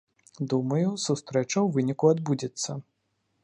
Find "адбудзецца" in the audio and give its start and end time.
2.17-2.69